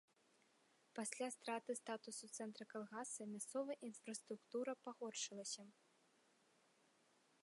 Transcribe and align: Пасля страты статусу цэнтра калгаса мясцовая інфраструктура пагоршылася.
Пасля 0.99 1.27
страты 1.35 1.71
статусу 1.81 2.29
цэнтра 2.39 2.65
калгаса 2.73 3.21
мясцовая 3.35 3.77
інфраструктура 3.89 4.71
пагоршылася. 4.87 5.63